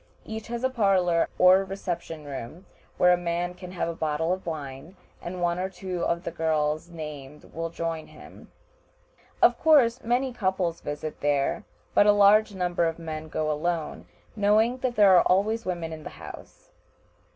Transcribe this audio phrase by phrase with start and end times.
[0.25, 2.65] Each has a parlor or reception room,
[2.97, 6.31] where a man can have a bottle of wine, and one or two of the
[6.31, 8.51] girls named will join him.
[9.43, 14.79] Of course many couples visit there, but a large number of men go alone, knowing
[14.79, 16.71] that there are always women in the house.